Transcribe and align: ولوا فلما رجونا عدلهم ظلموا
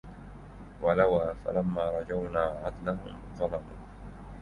ولوا 0.81 1.33
فلما 1.45 1.99
رجونا 1.99 2.41
عدلهم 2.43 3.19
ظلموا 3.35 3.77